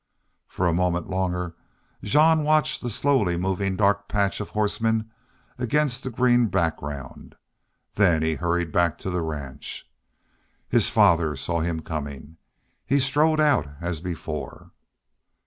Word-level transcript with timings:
For 0.47 0.65
a 0.65 0.73
moment 0.73 1.07
longer 1.11 1.53
Jean 2.01 2.41
watched 2.41 2.81
the 2.81 2.89
slowly 2.89 3.37
moving 3.37 3.75
dark 3.75 4.07
patch 4.07 4.41
of 4.41 4.49
horsemen 4.49 5.11
against 5.59 6.03
the 6.03 6.09
green 6.09 6.47
background, 6.47 7.35
then 7.93 8.23
he 8.23 8.33
hurried 8.33 8.71
back 8.71 8.97
to 8.97 9.11
the 9.11 9.21
ranch. 9.21 9.87
His 10.67 10.89
father 10.89 11.35
saw 11.35 11.59
him 11.59 11.81
coming 11.81 12.37
strode 12.97 13.39
out 13.39 13.67
as 13.79 14.01
before. 14.01 14.71